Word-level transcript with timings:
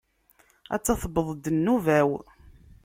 Atta 0.75 0.93
tewweḍ-d 1.01 1.45
nnuba-w. 1.55 2.09